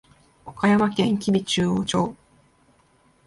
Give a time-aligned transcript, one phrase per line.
[0.47, 2.15] 岡山県吉備中央町